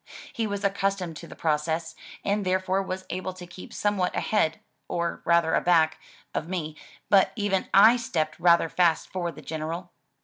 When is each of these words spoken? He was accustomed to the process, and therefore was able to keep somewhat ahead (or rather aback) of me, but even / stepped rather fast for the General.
He 0.33 0.47
was 0.47 0.63
accustomed 0.63 1.15
to 1.17 1.27
the 1.27 1.35
process, 1.35 1.93
and 2.25 2.43
therefore 2.43 2.81
was 2.81 3.05
able 3.11 3.33
to 3.33 3.45
keep 3.45 3.71
somewhat 3.71 4.15
ahead 4.15 4.59
(or 4.87 5.21
rather 5.25 5.53
aback) 5.53 5.99
of 6.33 6.49
me, 6.49 6.75
but 7.07 7.31
even 7.35 7.69
/ 7.87 7.97
stepped 7.99 8.39
rather 8.39 8.67
fast 8.67 9.09
for 9.11 9.31
the 9.31 9.43
General. 9.43 9.91